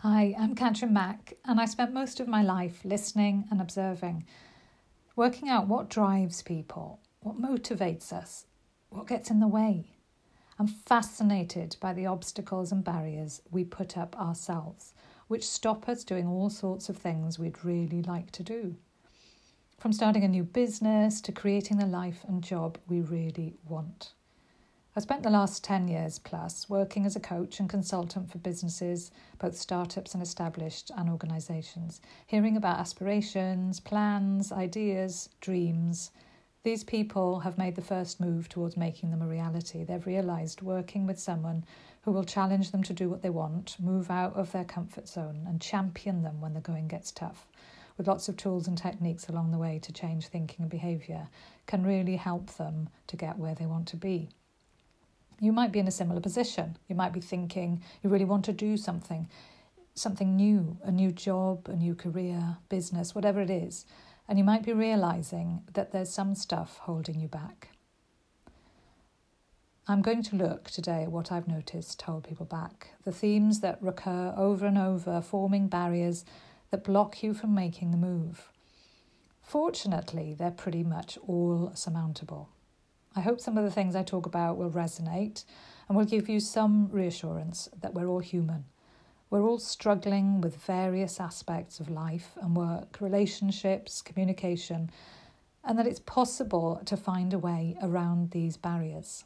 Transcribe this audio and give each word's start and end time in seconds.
Hi, 0.00 0.36
I'm 0.38 0.54
Katrin 0.54 0.92
Mack, 0.92 1.38
and 1.46 1.58
I 1.58 1.64
spent 1.64 1.94
most 1.94 2.20
of 2.20 2.28
my 2.28 2.42
life 2.42 2.84
listening 2.84 3.48
and 3.50 3.62
observing, 3.62 4.26
working 5.16 5.48
out 5.48 5.68
what 5.68 5.88
drives 5.88 6.42
people, 6.42 7.00
what 7.20 7.40
motivates 7.40 8.12
us, 8.12 8.44
what 8.90 9.06
gets 9.06 9.30
in 9.30 9.40
the 9.40 9.48
way. 9.48 9.92
I'm 10.58 10.66
fascinated 10.66 11.76
by 11.80 11.94
the 11.94 12.04
obstacles 12.04 12.72
and 12.72 12.84
barriers 12.84 13.40
we 13.50 13.64
put 13.64 13.96
up 13.96 14.14
ourselves, 14.20 14.92
which 15.28 15.48
stop 15.48 15.88
us 15.88 16.04
doing 16.04 16.28
all 16.28 16.50
sorts 16.50 16.90
of 16.90 16.98
things 16.98 17.38
we'd 17.38 17.64
really 17.64 18.02
like 18.02 18.30
to 18.32 18.42
do. 18.42 18.76
From 19.78 19.94
starting 19.94 20.24
a 20.24 20.28
new 20.28 20.44
business 20.44 21.22
to 21.22 21.32
creating 21.32 21.78
the 21.78 21.86
life 21.86 22.22
and 22.28 22.44
job 22.44 22.76
we 22.86 23.00
really 23.00 23.54
want. 23.66 24.12
I 24.98 25.00
spent 25.00 25.22
the 25.22 25.28
last 25.28 25.62
10 25.62 25.88
years 25.88 26.18
plus 26.18 26.70
working 26.70 27.04
as 27.04 27.16
a 27.16 27.20
coach 27.20 27.60
and 27.60 27.68
consultant 27.68 28.30
for 28.30 28.38
businesses, 28.38 29.10
both 29.38 29.54
startups 29.54 30.14
and 30.14 30.22
established 30.22 30.90
and 30.96 31.10
organisations, 31.10 32.00
hearing 32.26 32.56
about 32.56 32.78
aspirations, 32.78 33.78
plans, 33.78 34.50
ideas, 34.52 35.28
dreams. 35.42 36.12
These 36.62 36.82
people 36.82 37.40
have 37.40 37.58
made 37.58 37.74
the 37.74 37.82
first 37.82 38.20
move 38.20 38.48
towards 38.48 38.78
making 38.78 39.10
them 39.10 39.20
a 39.20 39.26
reality. 39.26 39.84
They've 39.84 40.06
realised 40.06 40.62
working 40.62 41.06
with 41.06 41.20
someone 41.20 41.66
who 42.00 42.12
will 42.12 42.24
challenge 42.24 42.70
them 42.70 42.82
to 42.84 42.94
do 42.94 43.10
what 43.10 43.20
they 43.20 43.28
want, 43.28 43.76
move 43.78 44.10
out 44.10 44.34
of 44.34 44.50
their 44.52 44.64
comfort 44.64 45.08
zone, 45.08 45.44
and 45.46 45.60
champion 45.60 46.22
them 46.22 46.40
when 46.40 46.54
the 46.54 46.60
going 46.60 46.88
gets 46.88 47.12
tough, 47.12 47.46
with 47.98 48.08
lots 48.08 48.30
of 48.30 48.38
tools 48.38 48.66
and 48.66 48.78
techniques 48.78 49.28
along 49.28 49.50
the 49.50 49.58
way 49.58 49.78
to 49.78 49.92
change 49.92 50.28
thinking 50.28 50.62
and 50.62 50.70
behaviour, 50.70 51.28
can 51.66 51.84
really 51.84 52.16
help 52.16 52.46
them 52.56 52.88
to 53.08 53.16
get 53.18 53.36
where 53.38 53.54
they 53.54 53.66
want 53.66 53.86
to 53.88 53.96
be 53.98 54.30
you 55.40 55.52
might 55.52 55.72
be 55.72 55.78
in 55.78 55.88
a 55.88 55.92
similar 55.92 56.20
position. 56.20 56.76
You 56.88 56.94
might 56.94 57.12
be 57.12 57.20
thinking 57.20 57.82
you 58.02 58.10
really 58.10 58.24
want 58.24 58.44
to 58.46 58.52
do 58.52 58.76
something, 58.76 59.28
something 59.94 60.34
new, 60.36 60.78
a 60.82 60.90
new 60.90 61.12
job, 61.12 61.68
a 61.68 61.76
new 61.76 61.94
career, 61.94 62.58
business, 62.68 63.14
whatever 63.14 63.40
it 63.40 63.50
is. 63.50 63.84
And 64.28 64.38
you 64.38 64.44
might 64.44 64.64
be 64.64 64.72
realizing 64.72 65.62
that 65.74 65.92
there's 65.92 66.10
some 66.10 66.34
stuff 66.34 66.78
holding 66.82 67.20
you 67.20 67.28
back. 67.28 67.68
I'm 69.88 70.02
going 70.02 70.24
to 70.24 70.36
look 70.36 70.68
today 70.68 71.04
at 71.04 71.12
what 71.12 71.30
I've 71.30 71.46
noticed 71.46 72.02
hold 72.02 72.24
people 72.24 72.46
back, 72.46 72.88
the 73.04 73.12
themes 73.12 73.60
that 73.60 73.80
recur 73.80 74.34
over 74.36 74.66
and 74.66 74.76
over, 74.76 75.20
forming 75.20 75.68
barriers 75.68 76.24
that 76.72 76.82
block 76.82 77.22
you 77.22 77.34
from 77.34 77.54
making 77.54 77.92
the 77.92 77.96
move. 77.96 78.50
Fortunately, 79.42 80.34
they're 80.36 80.50
pretty 80.50 80.82
much 80.82 81.16
all 81.28 81.70
surmountable. 81.74 82.48
I 83.16 83.22
hope 83.22 83.40
some 83.40 83.56
of 83.56 83.64
the 83.64 83.70
things 83.70 83.96
I 83.96 84.02
talk 84.02 84.26
about 84.26 84.58
will 84.58 84.70
resonate 84.70 85.44
and 85.88 85.96
will 85.96 86.04
give 86.04 86.28
you 86.28 86.38
some 86.38 86.90
reassurance 86.92 87.66
that 87.80 87.94
we're 87.94 88.08
all 88.08 88.20
human. 88.20 88.66
We're 89.30 89.42
all 89.42 89.58
struggling 89.58 90.42
with 90.42 90.62
various 90.62 91.18
aspects 91.18 91.80
of 91.80 91.88
life 91.88 92.36
and 92.42 92.54
work, 92.54 92.98
relationships, 93.00 94.02
communication, 94.02 94.90
and 95.64 95.78
that 95.78 95.86
it's 95.86 96.00
possible 96.00 96.82
to 96.84 96.96
find 96.96 97.32
a 97.32 97.38
way 97.38 97.78
around 97.82 98.32
these 98.32 98.58
barriers 98.58 99.24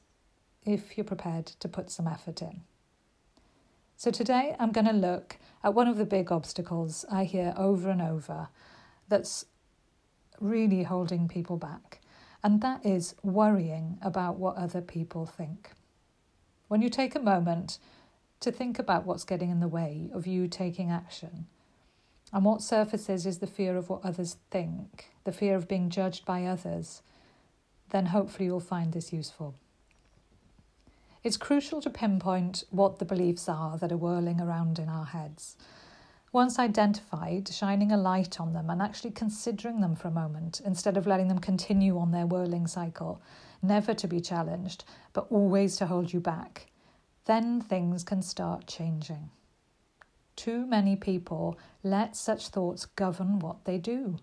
if 0.65 0.97
you're 0.97 1.05
prepared 1.05 1.47
to 1.47 1.69
put 1.69 1.91
some 1.91 2.07
effort 2.07 2.41
in. 2.43 2.61
So, 3.97 4.13
today 4.13 4.55
I'm 4.61 4.71
going 4.71 4.87
to 4.87 4.93
look 4.93 5.37
at 5.65 5.75
one 5.75 5.89
of 5.89 5.97
the 5.97 6.07
big 6.07 6.31
obstacles 6.31 7.05
I 7.11 7.25
hear 7.25 7.53
over 7.57 7.91
and 7.91 8.01
over 8.01 8.49
that's 9.09 9.47
really 10.39 10.85
holding 10.85 11.27
people 11.27 11.57
back 11.57 12.00
and 12.43 12.61
that 12.63 12.85
is 12.85 13.15
worrying 13.23 13.99
about 14.03 14.37
what 14.37 14.57
other 14.57 14.81
people 14.81 15.27
think. 15.27 15.71
When 16.69 16.83
you 16.83 16.89
take 16.89 17.15
a 17.15 17.21
moment 17.21 17.79
to 18.41 18.51
think 18.51 18.79
about 18.79 19.05
what's 19.05 19.25
getting 19.25 19.51
in 19.51 19.61
the 19.61 19.69
way 19.69 20.11
of 20.15 20.27
you 20.27 20.49
taking 20.49 20.91
action, 20.91 21.47
and 22.33 22.45
what 22.45 22.63
surfaces 22.63 23.27
is 23.27 23.39
the 23.39 23.47
fear 23.47 23.77
of 23.77 23.89
what 23.89 24.05
others 24.05 24.37
think, 24.51 25.11
the 25.25 25.33
fear 25.33 25.57
of 25.57 25.69
being 25.69 25.91
judged 25.91 26.25
by 26.25 26.45
others, 26.45 27.03
then 27.91 28.07
hopefully 28.07 28.47
you'll 28.47 28.61
find 28.61 28.93
this 28.93 29.13
useful. 29.13 29.57
It's 31.23 31.37
crucial 31.37 31.83
to 31.83 31.91
pinpoint 31.91 32.65
what 32.71 32.99
the 32.99 33.05
beliefs 33.05 33.49
are 33.49 33.77
that 33.79 33.93
are 33.93 33.97
whirling 33.97 34.41
around 34.41 34.79
in 34.79 34.89
our 34.89 35.07
heads 35.07 35.57
once 36.33 36.59
identified, 36.59 37.49
shining 37.49 37.91
a 37.91 37.97
light 37.97 38.41
on 38.41 38.53
them 38.53 38.71
and 38.71 38.81
actually 38.81 39.11
considering 39.11 39.81
them 39.81 39.97
for 39.97 40.09
a 40.09 40.13
moment 40.13 40.61
instead 40.65 40.97
of 40.97 41.07
letting 41.07 41.29
them 41.29 41.41
continue 41.41 41.99
on 41.99 42.13
their 42.13 42.27
whirling 42.27 42.67
cycle, 42.67 43.21
never 43.63 43.93
to 43.93 44.07
be 44.07 44.21
challenged, 44.21 44.85
but 45.13 45.27
always 45.31 45.77
to 45.77 45.87
hold 45.87 46.13
you 46.13 46.21
back, 46.21 46.67
then 47.27 47.61
things 47.61 48.05
can 48.05 48.23
start 48.23 48.67
changing. 48.67 49.31
Too 50.37 50.67
many 50.67 50.97
people 50.97 51.59
let 51.83 52.17
such 52.17 52.49
thoughts 52.49 52.87
govern 52.87 53.41
what 53.41 53.65
they 53.65 53.79
do. 53.79 54.19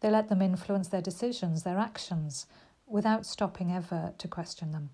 They 0.00 0.10
let 0.10 0.28
them 0.28 0.40
influence 0.40 0.88
their 0.88 1.02
decisions, 1.02 1.64
their 1.64 1.78
actions, 1.78 2.46
without 2.86 3.26
stopping 3.26 3.72
ever 3.72 4.14
to 4.18 4.28
question 4.28 4.70
them. 4.70 4.90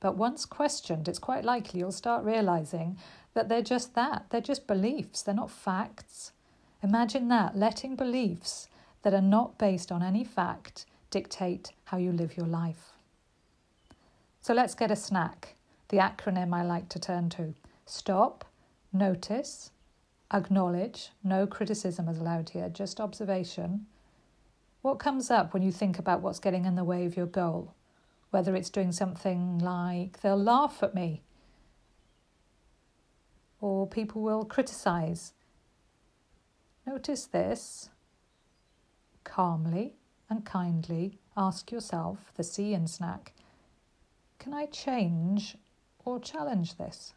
But 0.00 0.16
once 0.16 0.46
questioned, 0.46 1.08
it's 1.08 1.18
quite 1.18 1.44
likely 1.44 1.80
you'll 1.80 1.92
start 1.92 2.24
realizing 2.24 2.98
that 3.34 3.48
they're 3.48 3.62
just 3.62 3.94
that. 3.94 4.26
They're 4.30 4.40
just 4.40 4.66
beliefs, 4.66 5.22
they're 5.22 5.34
not 5.34 5.50
facts. 5.50 6.32
Imagine 6.82 7.28
that, 7.28 7.56
letting 7.56 7.94
beliefs 7.94 8.68
that 9.02 9.14
are 9.14 9.20
not 9.20 9.58
based 9.58 9.92
on 9.92 10.02
any 10.02 10.24
fact 10.24 10.86
dictate 11.10 11.72
how 11.84 11.98
you 11.98 12.12
live 12.12 12.36
your 12.36 12.46
life. 12.46 12.92
So 14.40 14.54
let's 14.54 14.74
get 14.74 14.90
a 14.90 14.96
snack, 14.96 15.56
the 15.88 15.98
acronym 15.98 16.54
I 16.54 16.62
like 16.62 16.88
to 16.90 16.98
turn 16.98 17.28
to. 17.30 17.54
Stop, 17.84 18.46
notice, 18.92 19.70
acknowledge, 20.32 21.10
no 21.22 21.46
criticism 21.46 22.08
is 22.08 22.18
allowed 22.18 22.50
here, 22.50 22.70
just 22.70 23.00
observation. 23.00 23.86
What 24.82 24.98
comes 24.98 25.30
up 25.30 25.52
when 25.52 25.62
you 25.62 25.72
think 25.72 25.98
about 25.98 26.22
what's 26.22 26.38
getting 26.38 26.64
in 26.64 26.76
the 26.76 26.84
way 26.84 27.04
of 27.04 27.16
your 27.16 27.26
goal? 27.26 27.74
Whether 28.30 28.54
it's 28.54 28.70
doing 28.70 28.92
something 28.92 29.58
like, 29.58 30.20
they'll 30.20 30.36
laugh 30.36 30.82
at 30.82 30.94
me, 30.94 31.22
or 33.60 33.86
people 33.86 34.22
will 34.22 34.44
criticize. 34.44 35.32
Notice 36.86 37.26
this. 37.26 37.90
Calmly 39.24 39.94
and 40.28 40.44
kindly 40.44 41.18
ask 41.36 41.70
yourself, 41.70 42.32
the 42.36 42.44
C 42.44 42.72
and 42.72 42.88
snack, 42.88 43.32
can 44.38 44.54
I 44.54 44.66
change 44.66 45.56
or 46.04 46.18
challenge 46.18 46.76
this? 46.76 47.14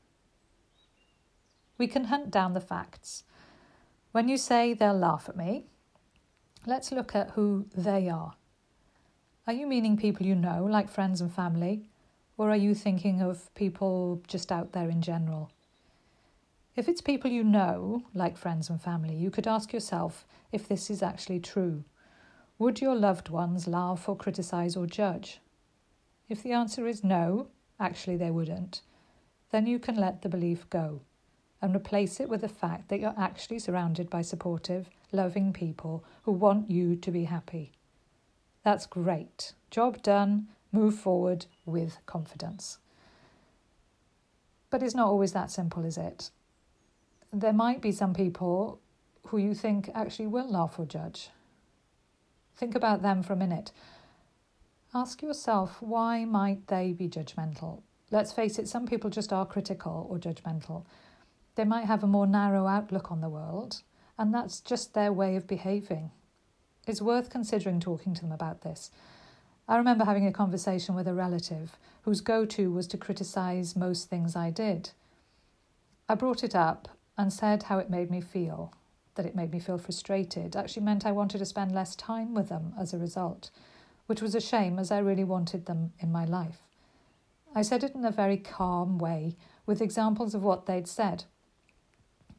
We 1.78 1.88
can 1.88 2.06
hunt 2.06 2.31
down 2.31 2.53
the 2.53 2.62
facts. 2.62 3.23
When 4.12 4.28
you 4.28 4.38
say 4.38 4.73
they'll 4.73 4.94
laugh 4.94 5.29
at 5.29 5.38
me, 5.38 5.66
let's 6.66 6.91
look 6.91 7.16
at 7.16 7.31
who 7.31 7.68
they 7.75 8.09
are. 8.09 8.34
Are 9.45 9.51
you 9.51 9.67
meaning 9.67 9.97
people 9.97 10.25
you 10.25 10.35
know, 10.35 10.63
like 10.63 10.89
friends 10.89 11.19
and 11.19 11.29
family, 11.29 11.89
or 12.37 12.49
are 12.49 12.55
you 12.55 12.73
thinking 12.73 13.21
of 13.21 13.53
people 13.55 14.21
just 14.25 14.53
out 14.53 14.71
there 14.71 14.89
in 14.89 15.01
general? 15.01 15.51
If 16.77 16.87
it's 16.87 17.01
people 17.01 17.29
you 17.29 17.43
know, 17.43 18.03
like 18.13 18.37
friends 18.37 18.69
and 18.69 18.81
family, 18.81 19.15
you 19.15 19.29
could 19.29 19.45
ask 19.45 19.73
yourself 19.73 20.25
if 20.53 20.65
this 20.65 20.89
is 20.89 21.03
actually 21.03 21.41
true. 21.41 21.83
Would 22.57 22.79
your 22.79 22.95
loved 22.95 23.27
ones 23.27 23.67
laugh 23.67 24.07
or 24.07 24.15
criticize 24.15 24.77
or 24.77 24.87
judge? 24.87 25.41
If 26.29 26.41
the 26.41 26.53
answer 26.53 26.87
is 26.87 27.03
no, 27.03 27.47
actually 27.81 28.15
they 28.15 28.31
wouldn't, 28.31 28.79
then 29.51 29.67
you 29.67 29.77
can 29.77 29.97
let 29.97 30.21
the 30.21 30.29
belief 30.29 30.69
go 30.69 31.01
and 31.61 31.75
replace 31.75 32.21
it 32.21 32.29
with 32.29 32.39
the 32.39 32.47
fact 32.47 32.87
that 32.87 33.01
you're 33.01 33.13
actually 33.17 33.59
surrounded 33.59 34.09
by 34.09 34.21
supportive, 34.21 34.89
loving 35.11 35.51
people 35.51 36.05
who 36.21 36.31
want 36.31 36.71
you 36.71 36.95
to 36.95 37.11
be 37.11 37.25
happy. 37.25 37.73
That's 38.63 38.85
great. 38.85 39.53
Job 39.72 40.01
done. 40.01 40.47
Move 40.72 40.96
forward 40.96 41.46
with 41.66 41.97
confidence. 42.06 42.79
But 44.69 44.81
it's 44.81 44.96
not 44.96 45.07
always 45.07 45.34
that 45.34 45.51
simple, 45.51 45.85
is 45.85 45.97
it? 45.97 46.31
there 47.34 47.53
might 47.53 47.82
be 47.82 47.91
some 47.91 48.14
people 48.14 48.79
who 49.28 49.37
you 49.37 49.55
think 49.55 49.90
actually 49.96 50.28
will 50.28 50.49
laugh 50.49 50.78
or 50.78 50.85
judge. 50.85 51.29
Think 52.55 52.76
about 52.76 53.02
them 53.02 53.23
for 53.23 53.34
a 53.34 53.37
minute. 53.37 53.72
Ask 54.93 55.23
yourself 55.23 55.82
why 55.82 56.26
might 56.26 56.67
they 56.67 56.93
be 56.93 57.09
judgmental? 57.09 57.82
Let's 58.11 58.32
face 58.32 58.59
it, 58.59 58.67
some 58.67 58.85
people 58.85 59.09
just 59.09 59.34
are 59.34 59.46
critical 59.46 60.05
or 60.09 60.20
judgmental. 60.20 60.85
They 61.55 61.64
might 61.64 61.85
have 61.85 62.03
a 62.03 62.08
more 62.08 62.28
narrow 62.28 62.67
outlook 62.67 63.11
on 63.11 63.22
the 63.22 63.29
world, 63.29 63.82
and 64.20 64.32
that's 64.32 64.59
just 64.59 64.93
their 64.93 65.11
way 65.11 65.35
of 65.35 65.47
behaving. 65.47 66.11
It's 66.85 67.02
worth 67.02 67.30
considering 67.30 67.80
talking 67.80 68.14
to 68.14 68.22
them 68.22 68.32
about 68.32 68.62
this. 68.62 68.91
I 69.68 69.78
remember 69.78 70.03
having 70.03 70.28
a 70.28 70.34
conversation 70.34 70.96
with 70.96 71.08
a 71.08 71.14
relative 71.14 71.78
whose 72.02 72.20
go 72.20 72.46
to 72.46 72.72
was 72.72 72.88
to 72.88 72.97
criticize 72.97 73.76
most 73.76 74.09
things 74.09 74.35
I 74.35 74.50
did. 74.50 74.90
I 76.09 76.16
brought 76.16 76.44
it 76.44 76.56
up 76.56 76.90
and 77.18 77.32
said 77.32 77.64
how 77.64 77.80
it 77.80 77.90
made 77.90 78.12
me 78.12 78.20
feel, 78.20 78.74
that 79.16 79.26
it 79.26 79.35
made 79.35 79.52
me 79.52 79.59
feel 79.59 79.78
frustrated, 79.78 80.56
actually 80.56 80.84
meant 80.84 81.06
I 81.06 81.14
wanted 81.14 81.38
to 81.38 81.46
spend 81.46 81.72
less 81.72 81.96
time 81.96 82.34
with 82.34 82.50
them 82.50 82.74
as 82.78 82.94
a 82.94 82.97
result, 82.97 83.50
which 84.08 84.22
was 84.22 84.35
a 84.35 84.41
shame 84.41 84.78
as 84.78 84.91
I 84.91 84.97
really 84.97 85.24
wanted 85.24 85.66
them 85.66 85.94
in 86.00 86.12
my 86.12 86.26
life. 86.26 86.64
I 87.56 87.62
said 87.62 87.84
it 87.84 87.96
in 87.96 88.03
a 88.03 88.12
very 88.12 88.38
calm 88.38 88.97
way, 88.97 89.38
with 89.66 89.82
examples 89.82 90.35
of 90.35 90.44
what 90.44 90.66
they'd 90.66 90.88
said. 90.88 91.24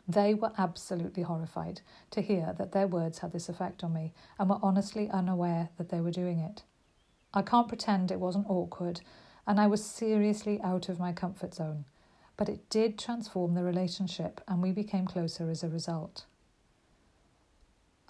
They 0.07 0.35
were 0.35 0.53
absolutely 0.59 1.23
horrified 1.23 1.81
to 2.11 2.21
hear 2.21 2.55
that 2.59 2.73
their 2.73 2.87
words 2.87 3.21
had 3.21 3.33
this 3.33 3.49
effect 3.49 3.83
on 3.83 3.95
me 3.95 4.13
and 4.39 4.51
were 4.51 4.59
honestly 4.63 5.11
unaware 5.11 5.71
that 5.79 5.89
they 5.89 6.01
were 6.01 6.11
doing 6.11 6.39
it. 6.39 6.63
I 7.33 7.43
can't 7.43 7.69
pretend 7.69 8.11
it 8.11 8.21
wasn't 8.21 8.51
awkward 8.51 9.01
and 9.47 9.59
I 9.59 9.67
was 9.67 9.85
seriously 9.85 10.61
out 10.63 10.89
of 10.89 10.99
my 10.99 11.13
comfort 11.13 11.55
zone, 11.55 11.85
but 12.37 12.49
it 12.49 12.69
did 12.69 12.99
transform 12.99 13.55
the 13.55 13.65
relationship 13.65 14.41
and 14.47 14.63
we 14.63 14.73
became 14.73 15.07
closer 15.07 15.51
as 15.51 15.63
a 15.63 15.69
result. 15.69 16.27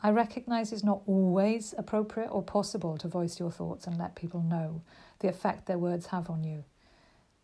I 0.00 0.10
recognise 0.10 0.72
it's 0.72 0.84
not 0.84 1.02
always 1.06 1.74
appropriate 1.78 2.28
or 2.28 2.42
possible 2.42 2.98
to 2.98 3.08
voice 3.08 3.38
your 3.38 3.50
thoughts 3.50 3.86
and 3.86 3.96
let 3.96 4.16
people 4.16 4.42
know 4.42 4.82
the 5.20 5.28
effect 5.28 5.66
their 5.66 5.78
words 5.78 6.06
have 6.06 6.28
on 6.28 6.44
you. 6.44 6.64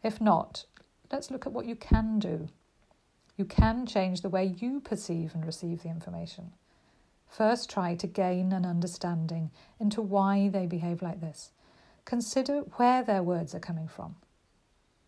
If 0.03 0.21
not, 0.21 0.67
let's 1.11 1.31
look 1.31 1.47
at 1.47 1.53
what 1.53 1.67
you 1.67 1.77
can 1.77 2.19
do 2.19 2.49
you 3.41 3.47
can 3.47 3.87
change 3.87 4.21
the 4.21 4.29
way 4.29 4.55
you 4.59 4.81
perceive 4.81 5.35
and 5.35 5.47
receive 5.47 5.83
the 5.83 5.89
information. 5.89 6.53
First, 7.27 7.71
try 7.71 7.95
to 7.95 8.07
gain 8.07 8.53
an 8.53 8.67
understanding 8.67 9.51
into 9.81 10.03
why 10.03 10.51
they 10.51 10.67
behave 10.67 11.01
like 11.01 11.23
this. 11.23 11.51
Consider 12.05 12.59
where 12.77 13.03
their 13.03 13.23
words 13.23 13.55
are 13.55 13.67
coming 13.69 13.89
from. 13.89 14.17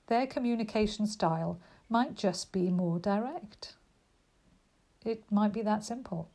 Their 0.06 0.26
communication 0.26 1.06
style 1.06 1.61
might 1.90 2.14
just 2.14 2.52
be 2.52 2.70
more 2.70 2.99
direct. 2.99 3.75
It 5.05 5.25
might 5.31 5.52
be 5.52 5.61
that 5.61 5.84
simple. 5.84 6.31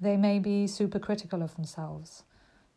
They 0.00 0.16
may 0.16 0.38
be 0.38 0.66
super 0.66 0.98
critical 0.98 1.42
of 1.42 1.54
themselves, 1.54 2.22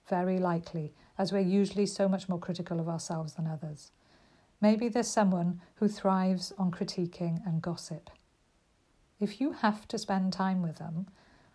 very 0.09 0.37
likely, 0.37 0.91
as 1.17 1.31
we're 1.31 1.39
usually 1.39 1.85
so 1.85 2.09
much 2.09 2.27
more 2.27 2.39
critical 2.39 2.81
of 2.81 2.89
ourselves 2.89 3.35
than 3.35 3.47
others. 3.47 3.91
Maybe 4.61 4.87
there's 4.87 5.07
someone 5.07 5.61
who 5.75 5.87
thrives 5.87 6.53
on 6.57 6.71
critiquing 6.71 7.45
and 7.45 7.61
gossip. 7.61 8.09
If 9.19 9.39
you 9.39 9.53
have 9.53 9.87
to 9.89 9.97
spend 9.97 10.33
time 10.33 10.61
with 10.61 10.77
them, 10.77 11.07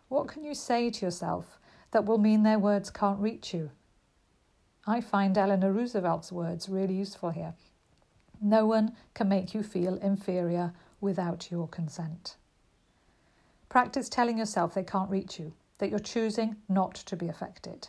what 0.08 0.28
can 0.28 0.44
you 0.44 0.54
say 0.54 0.90
to 0.90 1.06
yourself 1.06 1.58
that 1.90 2.04
will 2.04 2.18
mean 2.18 2.42
their 2.42 2.58
words 2.58 2.90
can't 2.90 3.20
reach 3.20 3.52
you? 3.54 3.70
I 4.86 5.00
find 5.00 5.36
Eleanor 5.36 5.72
Roosevelt's 5.72 6.32
words 6.32 6.68
really 6.68 6.94
useful 6.94 7.30
here. 7.30 7.54
No 8.40 8.64
one 8.64 8.96
can 9.14 9.28
make 9.28 9.54
you 9.54 9.62
feel 9.62 9.96
inferior 9.96 10.72
without 11.00 11.50
your 11.50 11.68
consent. 11.68 12.36
Practice 13.68 14.08
telling 14.08 14.38
yourself 14.38 14.74
they 14.74 14.82
can't 14.82 15.10
reach 15.10 15.38
you, 15.38 15.52
that 15.78 15.90
you're 15.90 15.98
choosing 15.98 16.56
not 16.68 16.94
to 16.94 17.16
be 17.16 17.28
affected. 17.28 17.88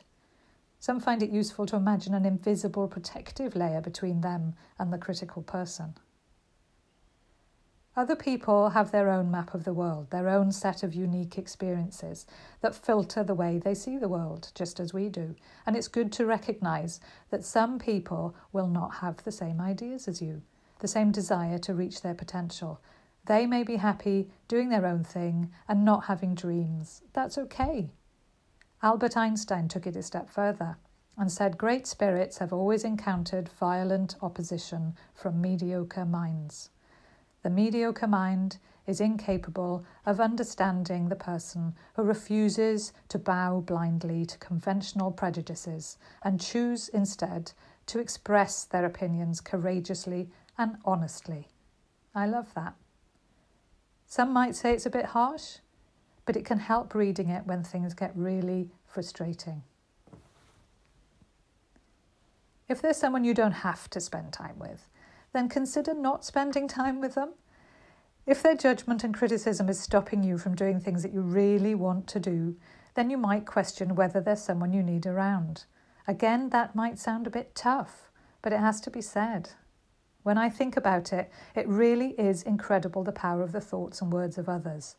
Some 0.81 0.99
find 0.99 1.21
it 1.21 1.29
useful 1.29 1.67
to 1.67 1.75
imagine 1.75 2.15
an 2.15 2.25
invisible 2.25 2.87
protective 2.87 3.55
layer 3.55 3.81
between 3.81 4.21
them 4.21 4.55
and 4.79 4.91
the 4.91 4.97
critical 4.97 5.43
person. 5.43 5.93
Other 7.95 8.15
people 8.15 8.69
have 8.69 8.89
their 8.89 9.11
own 9.11 9.29
map 9.29 9.53
of 9.53 9.63
the 9.63 9.75
world, 9.75 10.09
their 10.09 10.27
own 10.27 10.51
set 10.51 10.81
of 10.81 10.95
unique 10.95 11.37
experiences 11.37 12.25
that 12.61 12.73
filter 12.73 13.23
the 13.23 13.35
way 13.35 13.59
they 13.59 13.75
see 13.75 13.99
the 13.99 14.09
world, 14.09 14.51
just 14.55 14.79
as 14.79 14.91
we 14.91 15.07
do. 15.07 15.35
And 15.67 15.75
it's 15.75 15.87
good 15.87 16.11
to 16.13 16.25
recognise 16.25 16.99
that 17.29 17.45
some 17.45 17.77
people 17.77 18.33
will 18.51 18.67
not 18.67 18.95
have 18.95 19.23
the 19.23 19.31
same 19.31 19.61
ideas 19.61 20.07
as 20.07 20.19
you, 20.19 20.41
the 20.79 20.87
same 20.87 21.11
desire 21.11 21.59
to 21.59 21.75
reach 21.75 22.01
their 22.01 22.15
potential. 22.15 22.81
They 23.27 23.45
may 23.45 23.61
be 23.61 23.75
happy 23.75 24.31
doing 24.47 24.69
their 24.69 24.87
own 24.87 25.03
thing 25.03 25.51
and 25.67 25.85
not 25.85 26.05
having 26.05 26.33
dreams. 26.33 27.03
That's 27.13 27.37
okay. 27.37 27.91
Albert 28.83 29.15
Einstein 29.15 29.67
took 29.67 29.85
it 29.85 29.95
a 29.95 30.01
step 30.01 30.29
further 30.29 30.77
and 31.15 31.31
said 31.31 31.57
great 31.57 31.85
spirits 31.85 32.39
have 32.39 32.51
always 32.51 32.83
encountered 32.83 33.47
violent 33.49 34.15
opposition 34.21 34.95
from 35.13 35.39
mediocre 35.39 36.05
minds. 36.05 36.71
The 37.43 37.51
mediocre 37.51 38.07
mind 38.07 38.57
is 38.87 38.99
incapable 38.99 39.85
of 40.05 40.19
understanding 40.19 41.09
the 41.09 41.15
person 41.15 41.75
who 41.95 42.01
refuses 42.01 42.91
to 43.09 43.19
bow 43.19 43.61
blindly 43.61 44.25
to 44.25 44.37
conventional 44.39 45.11
prejudices 45.11 45.97
and 46.23 46.41
choose 46.41 46.89
instead 46.89 47.51
to 47.85 47.99
express 47.99 48.65
their 48.65 48.85
opinions 48.85 49.41
courageously 49.41 50.29
and 50.57 50.77
honestly. 50.85 51.49
I 52.15 52.25
love 52.25 52.53
that. 52.55 52.73
Some 54.07 54.33
might 54.33 54.55
say 54.55 54.73
it's 54.73 54.87
a 54.87 54.89
bit 54.89 55.05
harsh, 55.05 55.57
but 56.31 56.39
it 56.39 56.45
can 56.45 56.59
help 56.59 56.95
reading 56.95 57.27
it 57.27 57.45
when 57.45 57.61
things 57.61 57.93
get 57.93 58.13
really 58.15 58.69
frustrating. 58.85 59.63
If 62.69 62.81
there's 62.81 62.95
someone 62.95 63.25
you 63.25 63.33
don't 63.33 63.51
have 63.51 63.89
to 63.89 63.99
spend 63.99 64.31
time 64.31 64.57
with, 64.57 64.87
then 65.33 65.49
consider 65.49 65.93
not 65.93 66.23
spending 66.23 66.69
time 66.69 67.01
with 67.01 67.15
them. 67.15 67.33
If 68.25 68.41
their 68.41 68.55
judgment 68.55 69.03
and 69.03 69.13
criticism 69.13 69.67
is 69.67 69.81
stopping 69.81 70.23
you 70.23 70.37
from 70.37 70.55
doing 70.55 70.79
things 70.79 71.03
that 71.03 71.11
you 71.13 71.19
really 71.19 71.75
want 71.75 72.07
to 72.07 72.19
do, 72.21 72.55
then 72.95 73.09
you 73.09 73.17
might 73.17 73.45
question 73.45 73.95
whether 73.95 74.21
there's 74.21 74.41
someone 74.41 74.71
you 74.71 74.83
need 74.83 75.05
around. 75.05 75.65
Again, 76.07 76.51
that 76.51 76.75
might 76.75 76.97
sound 76.97 77.27
a 77.27 77.29
bit 77.29 77.55
tough, 77.55 78.09
but 78.41 78.53
it 78.53 78.61
has 78.61 78.79
to 78.79 78.89
be 78.89 79.01
said. 79.01 79.49
When 80.23 80.37
I 80.37 80.49
think 80.49 80.77
about 80.77 81.11
it, 81.11 81.29
it 81.57 81.67
really 81.67 82.11
is 82.11 82.41
incredible 82.41 83.03
the 83.03 83.11
power 83.11 83.43
of 83.43 83.51
the 83.51 83.59
thoughts 83.59 83.99
and 84.01 84.13
words 84.13 84.37
of 84.37 84.47
others. 84.47 84.95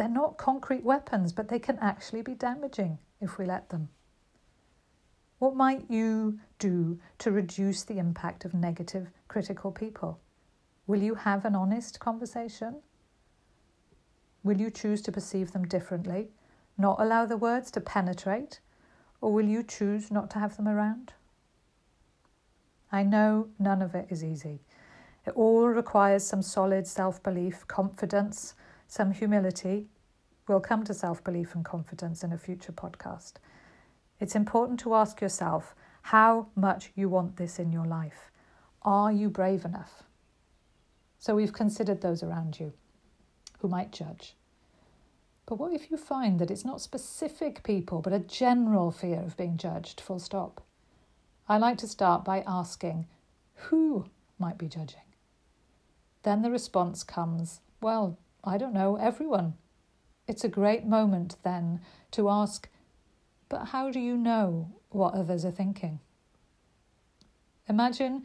They're 0.00 0.08
not 0.08 0.38
concrete 0.38 0.82
weapons, 0.82 1.30
but 1.30 1.48
they 1.48 1.58
can 1.58 1.78
actually 1.78 2.22
be 2.22 2.32
damaging 2.32 3.00
if 3.20 3.36
we 3.36 3.44
let 3.44 3.68
them. 3.68 3.90
What 5.38 5.54
might 5.54 5.90
you 5.90 6.40
do 6.58 6.98
to 7.18 7.30
reduce 7.30 7.84
the 7.84 7.98
impact 7.98 8.46
of 8.46 8.54
negative, 8.54 9.10
critical 9.28 9.70
people? 9.70 10.18
Will 10.86 11.02
you 11.02 11.16
have 11.16 11.44
an 11.44 11.54
honest 11.54 12.00
conversation? 12.00 12.76
Will 14.42 14.58
you 14.58 14.70
choose 14.70 15.02
to 15.02 15.12
perceive 15.12 15.52
them 15.52 15.66
differently, 15.66 16.30
not 16.78 16.98
allow 16.98 17.26
the 17.26 17.36
words 17.36 17.70
to 17.72 17.80
penetrate, 17.82 18.60
or 19.20 19.34
will 19.34 19.44
you 19.44 19.62
choose 19.62 20.10
not 20.10 20.30
to 20.30 20.38
have 20.38 20.56
them 20.56 20.66
around? 20.66 21.12
I 22.90 23.02
know 23.02 23.50
none 23.58 23.82
of 23.82 23.94
it 23.94 24.06
is 24.08 24.24
easy. 24.24 24.60
It 25.26 25.32
all 25.36 25.68
requires 25.68 26.24
some 26.24 26.40
solid 26.40 26.86
self 26.86 27.22
belief, 27.22 27.66
confidence, 27.66 28.54
some 28.90 29.12
humility. 29.12 29.86
We'll 30.48 30.58
come 30.58 30.82
to 30.84 30.92
self 30.92 31.22
belief 31.22 31.54
and 31.54 31.64
confidence 31.64 32.24
in 32.24 32.32
a 32.32 32.38
future 32.38 32.72
podcast. 32.72 33.34
It's 34.18 34.34
important 34.34 34.80
to 34.80 34.94
ask 34.94 35.20
yourself 35.20 35.76
how 36.02 36.48
much 36.56 36.90
you 36.96 37.08
want 37.08 37.36
this 37.36 37.60
in 37.60 37.70
your 37.70 37.86
life. 37.86 38.32
Are 38.82 39.12
you 39.12 39.30
brave 39.30 39.64
enough? 39.64 40.02
So 41.20 41.36
we've 41.36 41.52
considered 41.52 42.00
those 42.00 42.24
around 42.24 42.58
you 42.58 42.72
who 43.60 43.68
might 43.68 43.92
judge. 43.92 44.34
But 45.46 45.60
what 45.60 45.72
if 45.72 45.90
you 45.90 45.96
find 45.96 46.40
that 46.40 46.50
it's 46.50 46.64
not 46.64 46.80
specific 46.80 47.62
people, 47.62 48.00
but 48.00 48.12
a 48.12 48.18
general 48.18 48.90
fear 48.90 49.20
of 49.20 49.36
being 49.36 49.56
judged, 49.56 50.00
full 50.00 50.18
stop? 50.18 50.64
I 51.48 51.58
like 51.58 51.78
to 51.78 51.86
start 51.86 52.24
by 52.24 52.42
asking 52.44 53.06
who 53.54 54.06
might 54.38 54.58
be 54.58 54.66
judging. 54.66 55.06
Then 56.24 56.42
the 56.42 56.50
response 56.50 57.04
comes, 57.04 57.60
well, 57.80 58.18
I 58.42 58.58
don't 58.58 58.72
know, 58.72 58.96
everyone. 58.96 59.54
It's 60.26 60.44
a 60.44 60.48
great 60.48 60.84
moment 60.84 61.36
then 61.42 61.80
to 62.12 62.28
ask, 62.28 62.68
but 63.48 63.66
how 63.66 63.90
do 63.90 64.00
you 64.00 64.16
know 64.16 64.72
what 64.90 65.14
others 65.14 65.44
are 65.44 65.50
thinking? 65.50 66.00
Imagine 67.68 68.24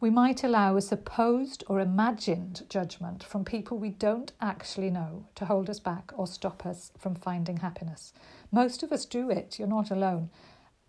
we 0.00 0.10
might 0.10 0.44
allow 0.44 0.76
a 0.76 0.82
supposed 0.82 1.64
or 1.66 1.80
imagined 1.80 2.64
judgment 2.68 3.24
from 3.24 3.44
people 3.44 3.78
we 3.78 3.90
don't 3.90 4.32
actually 4.40 4.90
know 4.90 5.26
to 5.34 5.46
hold 5.46 5.70
us 5.70 5.80
back 5.80 6.12
or 6.14 6.26
stop 6.26 6.66
us 6.66 6.92
from 6.98 7.14
finding 7.14 7.58
happiness. 7.58 8.12
Most 8.52 8.82
of 8.82 8.92
us 8.92 9.04
do 9.04 9.30
it, 9.30 9.58
you're 9.58 9.68
not 9.68 9.90
alone, 9.90 10.30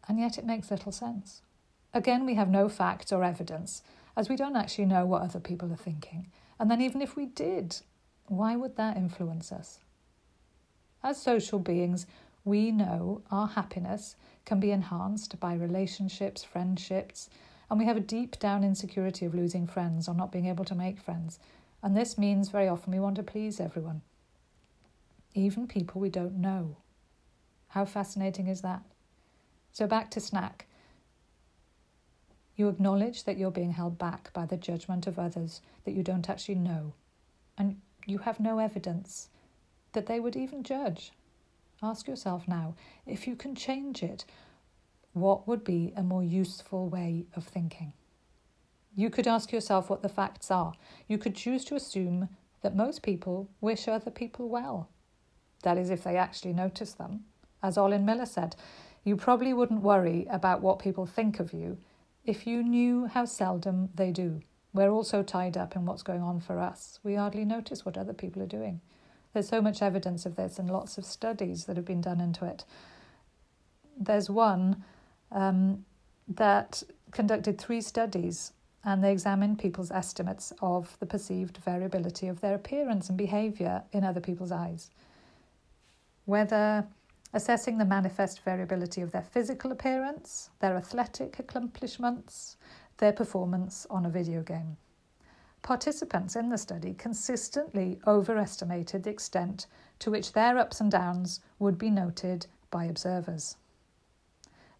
and 0.07 0.19
yet 0.19 0.37
it 0.37 0.45
makes 0.45 0.71
little 0.71 0.91
sense. 0.91 1.41
Again, 1.93 2.25
we 2.25 2.35
have 2.35 2.49
no 2.49 2.67
facts 2.67 3.11
or 3.11 3.23
evidence, 3.23 3.81
as 4.17 4.27
we 4.27 4.35
don't 4.35 4.57
actually 4.57 4.85
know 4.85 5.05
what 5.05 5.21
other 5.21 5.39
people 5.39 5.71
are 5.71 5.77
thinking. 5.77 6.27
And 6.59 6.69
then, 6.69 6.81
even 6.81 7.01
if 7.01 7.15
we 7.15 7.25
did, 7.25 7.77
why 8.27 8.55
would 8.55 8.75
that 8.77 8.97
influence 8.97 9.51
us? 9.51 9.79
As 11.03 11.21
social 11.21 11.59
beings, 11.59 12.07
we 12.43 12.71
know 12.71 13.21
our 13.31 13.47
happiness 13.47 14.15
can 14.45 14.59
be 14.59 14.71
enhanced 14.71 15.39
by 15.39 15.53
relationships, 15.53 16.43
friendships, 16.43 17.29
and 17.69 17.79
we 17.79 17.85
have 17.85 17.97
a 17.97 18.01
deep 18.01 18.39
down 18.39 18.63
insecurity 18.63 19.25
of 19.25 19.33
losing 19.33 19.65
friends 19.65 20.07
or 20.07 20.13
not 20.13 20.31
being 20.31 20.45
able 20.45 20.65
to 20.65 20.75
make 20.75 20.99
friends. 20.99 21.39
And 21.81 21.95
this 21.95 22.17
means 22.17 22.49
very 22.49 22.67
often 22.67 22.93
we 22.93 22.99
want 22.99 23.15
to 23.17 23.23
please 23.23 23.59
everyone, 23.59 24.01
even 25.33 25.67
people 25.67 26.01
we 26.01 26.09
don't 26.09 26.35
know. 26.35 26.77
How 27.69 27.85
fascinating 27.85 28.47
is 28.47 28.61
that? 28.61 28.81
So, 29.71 29.85
back 29.85 30.09
to 30.11 30.19
snack. 30.19 30.67
You 32.55 32.69
acknowledge 32.69 33.25
that 33.25 33.37
you're 33.37 33.51
being 33.51 33.73
held 33.73 33.97
back 33.97 34.31
by 34.31 34.45
the 34.45 34.55
judgment 34.55 35.07
of 35.07 35.19
others 35.19 35.61
that 35.83 35.93
you 35.93 36.03
don't 36.03 36.29
actually 36.29 36.55
know, 36.55 36.93
and 37.57 37.81
you 38.05 38.19
have 38.19 38.39
no 38.39 38.59
evidence 38.59 39.29
that 39.93 40.05
they 40.05 40.19
would 40.19 40.35
even 40.35 40.63
judge. 40.63 41.11
Ask 41.81 42.07
yourself 42.07 42.47
now 42.47 42.75
if 43.05 43.27
you 43.27 43.35
can 43.35 43.55
change 43.55 44.03
it, 44.03 44.25
what 45.13 45.47
would 45.47 45.63
be 45.63 45.93
a 45.95 46.03
more 46.03 46.23
useful 46.23 46.89
way 46.89 47.25
of 47.35 47.45
thinking? 47.45 47.93
You 48.95 49.09
could 49.09 49.27
ask 49.27 49.51
yourself 49.51 49.89
what 49.89 50.01
the 50.01 50.09
facts 50.09 50.49
are. 50.49 50.73
You 51.07 51.17
could 51.17 51.35
choose 51.35 51.65
to 51.65 51.75
assume 51.75 52.29
that 52.61 52.75
most 52.75 53.01
people 53.01 53.49
wish 53.61 53.87
other 53.87 54.11
people 54.11 54.49
well. 54.49 54.89
That 55.63 55.77
is, 55.77 55.89
if 55.89 56.03
they 56.03 56.17
actually 56.17 56.53
notice 56.53 56.93
them. 56.93 57.25
As 57.61 57.77
Olin 57.77 58.05
Miller 58.05 58.25
said, 58.25 58.55
you 59.03 59.15
probably 59.15 59.53
wouldn't 59.53 59.81
worry 59.81 60.27
about 60.29 60.61
what 60.61 60.79
people 60.79 61.05
think 61.05 61.39
of 61.39 61.53
you 61.53 61.77
if 62.25 62.47
you 62.47 62.63
knew 62.63 63.05
how 63.05 63.25
seldom 63.25 63.89
they 63.95 64.11
do. 64.11 64.41
We're 64.75 64.89
all 64.89 65.05
so 65.05 65.23
tied 65.23 65.55
up 65.55 65.77
in 65.77 65.85
what's 65.85 66.03
going 66.03 66.21
on 66.21 66.41
for 66.41 66.59
us, 66.59 66.99
we 67.01 67.15
hardly 67.15 67.45
notice 67.45 67.85
what 67.85 67.97
other 67.97 68.11
people 68.11 68.43
are 68.43 68.45
doing. 68.45 68.81
There's 69.31 69.47
so 69.47 69.61
much 69.61 69.81
evidence 69.81 70.25
of 70.25 70.35
this 70.35 70.59
and 70.59 70.69
lots 70.69 70.97
of 70.97 71.05
studies 71.05 71.63
that 71.63 71.77
have 71.77 71.85
been 71.85 72.01
done 72.01 72.19
into 72.19 72.43
it. 72.43 72.65
There's 73.97 74.29
one 74.29 74.83
um, 75.31 75.85
that 76.27 76.83
conducted 77.11 77.57
three 77.57 77.79
studies 77.79 78.51
and 78.83 79.01
they 79.01 79.13
examined 79.13 79.59
people's 79.59 79.91
estimates 79.91 80.51
of 80.61 80.97
the 80.99 81.05
perceived 81.05 81.55
variability 81.59 82.27
of 82.27 82.41
their 82.41 82.55
appearance 82.55 83.07
and 83.07 83.17
behaviour 83.17 83.81
in 83.93 84.03
other 84.03 84.19
people's 84.19 84.51
eyes. 84.51 84.89
Whether 86.25 86.85
assessing 87.33 87.77
the 87.77 87.85
manifest 87.85 88.41
variability 88.41 88.99
of 88.99 89.13
their 89.13 89.21
physical 89.21 89.71
appearance, 89.71 90.49
their 90.59 90.75
athletic 90.75 91.39
accomplishments, 91.39 92.57
their 92.97 93.13
performance 93.13 93.85
on 93.89 94.05
a 94.05 94.09
video 94.09 94.41
game. 94.41 94.77
Participants 95.61 96.35
in 96.35 96.49
the 96.49 96.57
study 96.57 96.93
consistently 96.93 97.99
overestimated 98.05 99.03
the 99.03 99.09
extent 99.09 99.67
to 99.99 100.11
which 100.11 100.33
their 100.33 100.57
ups 100.57 100.79
and 100.79 100.91
downs 100.91 101.41
would 101.57 101.77
be 101.77 101.89
noted 101.89 102.47
by 102.69 102.85
observers. 102.85 103.57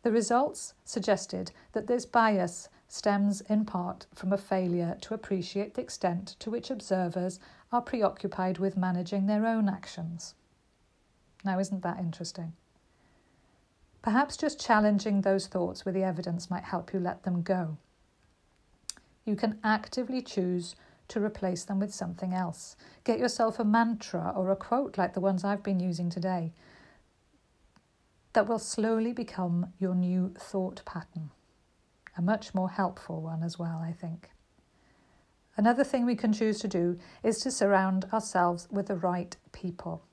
The 0.04 0.12
results 0.12 0.76
suggested 0.84 1.52
that 1.72 1.88
this 1.88 2.06
bias 2.06 2.70
stems 2.88 3.42
in 3.42 3.66
part 3.66 4.06
from 4.14 4.32
a 4.32 4.38
failure 4.38 4.96
to 5.02 5.16
appreciate 5.16 5.74
the 5.74 5.82
extent 5.82 6.36
to 6.40 6.52
which 6.52 6.70
observers 6.70 7.40
are 7.72 7.82
preoccupied 7.82 8.60
with 8.60 8.78
managing 8.78 9.26
their 9.26 9.48
own 9.48 9.68
actions. 9.68 10.36
Now, 11.44 11.60
isn't 11.60 11.82
that 11.82 12.00
interesting? 12.00 12.54
Perhaps 14.04 14.38
just 14.38 14.60
challenging 14.60 15.22
those 15.22 15.48
thoughts 15.48 15.84
with 15.84 15.96
the 15.96 16.04
evidence 16.04 16.52
might 16.52 16.66
help 16.66 16.94
you 16.94 17.00
let 17.00 17.24
them 17.24 17.42
go. 17.42 17.78
You 19.26 19.36
can 19.36 19.60
actively 19.64 20.22
choose 20.22 20.76
to 21.08 21.24
replace 21.24 21.64
them 21.64 21.80
with 21.80 21.94
something 21.94 22.34
else. 22.34 22.76
Get 23.04 23.20
yourself 23.20 23.60
a 23.60 23.64
mantra 23.64 24.34
or 24.36 24.52
a 24.52 24.56
quote 24.56 24.98
like 24.98 25.14
the 25.14 25.20
ones 25.20 25.44
I've 25.44 25.64
been 25.64 25.80
using 25.80 26.10
today 26.10 26.54
that 28.34 28.48
will 28.48 28.60
slowly 28.60 29.14
become 29.14 29.74
your 29.80 29.96
new 29.96 30.34
thought 30.38 30.84
pattern. 30.86 31.32
A 32.18 32.22
much 32.22 32.54
more 32.54 32.70
helpful 32.70 33.22
one 33.22 33.44
as 33.44 33.58
well, 33.58 33.80
I 33.84 33.92
think. 33.92 34.30
Another 35.58 35.84
thing 35.84 36.06
we 36.06 36.16
can 36.16 36.34
choose 36.34 36.60
to 36.60 36.68
do 36.68 37.00
is 37.24 37.40
to 37.40 37.52
surround 37.52 38.06
ourselves 38.12 38.68
with 38.72 38.88
the 38.88 38.96
right 38.96 39.36
people 39.52 40.04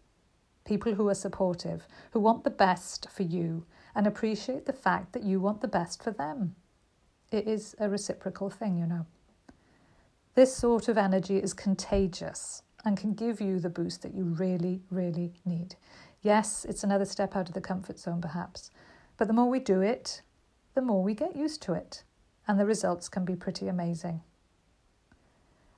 people 0.65 0.95
who 0.95 1.09
are 1.09 1.15
supportive, 1.15 1.87
who 2.13 2.21
want 2.21 2.45
the 2.45 2.51
best 2.51 3.09
for 3.11 3.23
you 3.23 3.67
and 3.95 4.07
appreciate 4.07 4.65
the 4.67 4.73
fact 4.73 5.13
that 5.13 5.25
you 5.25 5.41
want 5.41 5.61
the 5.61 5.69
best 5.69 6.03
for 6.03 6.11
them. 6.11 6.55
It 7.33 7.49
is 7.49 7.75
a 7.79 7.89
reciprocal 7.89 8.51
thing, 8.51 8.77
you 8.77 8.87
know. 8.87 9.07
This 10.35 10.55
sort 10.55 10.89
of 10.89 10.99
energy 10.99 11.39
is 11.39 11.55
contagious 11.55 12.63
and 12.85 12.97
can 12.97 13.15
give 13.15 13.41
you 13.41 13.59
the 13.59 13.71
boost 13.71 14.03
that 14.03 14.15
you 14.15 14.25
really, 14.25 14.83
really 14.91 15.33
need. 15.45 15.77
Yes, 16.21 16.67
it's 16.69 16.85
another 16.85 17.05
step 17.05 17.35
out 17.35 17.49
of 17.49 17.55
the 17.55 17.61
comfort 17.61 17.99
zone, 17.99 18.21
perhaps, 18.21 18.71
but 19.17 19.29
the 19.29 19.35
more 19.35 19.49
we 19.49 19.61
do 19.61 19.81
it, 19.81 20.23
the 20.75 20.83
more 20.83 21.03
we 21.03 21.15
get 21.15 21.37
used 21.37 21.63
to 21.63 21.73
it, 21.73 22.05
and 22.47 22.61
the 22.61 22.67
results 22.67 23.09
can 23.09 23.25
be 23.25 23.37
pretty 23.37 23.69
amazing. 23.69 24.21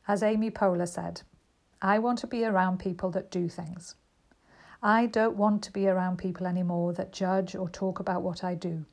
As 0.09 0.23
Amy 0.23 0.51
Poehler 0.51 0.89
said, 0.89 1.23
I 1.81 1.99
want 1.99 2.19
to 2.21 2.27
be 2.27 2.45
around 2.45 2.79
people 2.79 3.11
that 3.11 3.31
do 3.31 3.49
things. 3.49 3.95
I 4.83 5.07
don't 5.07 5.37
want 5.37 5.63
to 5.63 5.73
be 5.73 5.89
around 5.89 6.19
people 6.19 6.47
anymore 6.47 6.93
that 6.95 7.13
judge 7.13 7.55
or 7.55 7.69
talk 7.69 8.01
about 8.01 8.23
what 8.23 8.45
I 8.45 8.55
do. 8.55 8.87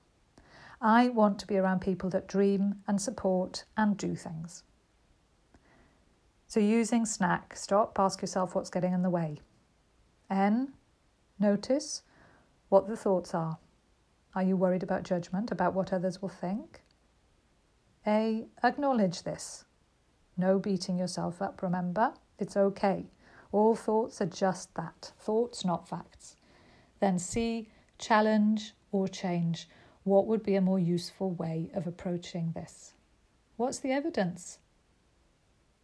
I 0.81 1.09
want 1.09 1.37
to 1.39 1.47
be 1.47 1.57
around 1.57 1.81
people 1.81 2.09
that 2.09 2.27
dream 2.27 2.75
and 2.87 2.99
support 2.99 3.65
and 3.77 3.95
do 3.95 4.15
things. 4.15 4.63
So, 6.47 6.59
using 6.59 7.05
snack, 7.05 7.55
stop, 7.55 7.97
ask 7.99 8.21
yourself 8.21 8.55
what's 8.55 8.71
getting 8.71 8.91
in 8.91 9.03
the 9.03 9.09
way. 9.09 9.39
N, 10.29 10.73
notice 11.39 12.01
what 12.69 12.87
the 12.87 12.97
thoughts 12.97 13.33
are. 13.35 13.57
Are 14.33 14.43
you 14.43 14.57
worried 14.57 14.83
about 14.83 15.03
judgment, 15.03 15.51
about 15.51 15.73
what 15.73 15.93
others 15.93 16.21
will 16.21 16.29
think? 16.29 16.81
A, 18.07 18.47
acknowledge 18.63 19.23
this. 19.23 19.65
No 20.35 20.57
beating 20.57 20.97
yourself 20.97 21.41
up, 21.41 21.61
remember? 21.61 22.13
It's 22.39 22.57
okay. 22.57 23.05
All 23.51 23.75
thoughts 23.75 24.21
are 24.21 24.25
just 24.25 24.73
that 24.75 25.11
thoughts, 25.19 25.63
not 25.63 25.87
facts. 25.87 26.37
Then 26.99 27.19
C, 27.19 27.69
challenge 27.99 28.73
or 28.91 29.07
change. 29.07 29.67
What 30.03 30.25
would 30.27 30.43
be 30.43 30.55
a 30.55 30.61
more 30.61 30.79
useful 30.79 31.31
way 31.31 31.69
of 31.73 31.85
approaching 31.85 32.53
this? 32.53 32.93
What's 33.57 33.79
the 33.79 33.91
evidence? 33.91 34.57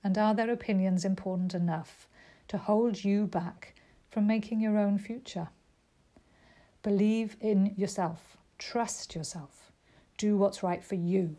And 0.04 0.18
are 0.18 0.34
their 0.34 0.50
opinions 0.50 1.06
important 1.06 1.54
enough 1.54 2.08
to 2.48 2.58
hold 2.58 3.04
you 3.04 3.28
back 3.28 3.76
from 4.10 4.26
making 4.26 4.60
your 4.60 4.78
own 4.78 4.98
future? 4.98 5.50
Believe 6.82 7.36
in 7.40 7.74
yourself, 7.76 8.38
trust 8.58 9.14
yourself, 9.14 9.72
do 10.18 10.38
what's 10.38 10.64
right 10.64 10.84
for 10.84 10.96
you. 10.96 11.36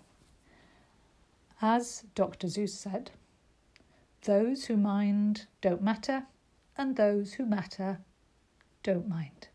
As 1.60 2.04
Dr. 2.14 2.46
Seuss 2.46 2.70
said, 2.70 3.10
those 4.22 4.66
who 4.66 4.76
mind 4.76 5.46
don't 5.60 5.82
matter, 5.82 6.26
and 6.76 6.96
those 6.96 7.34
who 7.34 7.46
matter 7.46 7.98
don't 8.82 9.08
mind. 9.08 9.47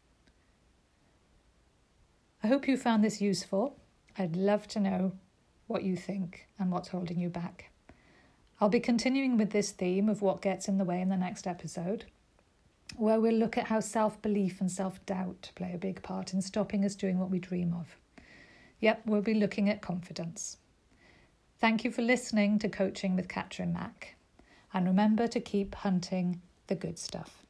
I 2.43 2.47
hope 2.47 2.67
you 2.67 2.75
found 2.75 3.05
this 3.05 3.21
useful. 3.21 3.77
I'd 4.17 4.35
love 4.35 4.67
to 4.69 4.79
know 4.81 5.13
what 5.67 5.83
you 5.83 5.95
think 5.95 6.49
and 6.59 6.71
what's 6.71 6.89
holding 6.89 7.17
you 7.17 7.29
back. 7.29 7.71
I'll 8.59 8.67
be 8.67 8.81
continuing 8.81 9.37
with 9.37 9.51
this 9.51 9.71
theme 9.71 10.09
of 10.09 10.21
what 10.21 10.41
gets 10.41 10.67
in 10.67 10.77
the 10.77 10.83
way 10.83 10.99
in 10.99 11.07
the 11.07 11.15
next 11.15 11.47
episode, 11.47 12.05
where 12.97 13.21
we'll 13.21 13.33
look 13.33 13.57
at 13.57 13.67
how 13.67 13.79
self 13.79 14.21
belief 14.21 14.59
and 14.59 14.69
self 14.69 15.03
doubt 15.05 15.51
play 15.55 15.71
a 15.73 15.77
big 15.77 16.03
part 16.03 16.33
in 16.33 16.41
stopping 16.41 16.83
us 16.83 16.95
doing 16.95 17.17
what 17.17 17.29
we 17.29 17.39
dream 17.39 17.73
of. 17.73 17.95
Yep, 18.81 19.03
we'll 19.05 19.21
be 19.21 19.33
looking 19.33 19.69
at 19.69 19.81
confidence. 19.81 20.57
Thank 21.59 21.85
you 21.85 21.91
for 21.91 22.01
listening 22.01 22.59
to 22.59 22.67
Coaching 22.67 23.15
with 23.15 23.29
Catherine 23.29 23.71
Mack. 23.71 24.15
And 24.73 24.85
remember 24.85 25.27
to 25.29 25.39
keep 25.39 25.75
hunting 25.75 26.41
the 26.67 26.75
good 26.75 26.99
stuff. 26.99 27.42